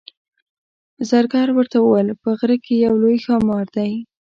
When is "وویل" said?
1.81-2.09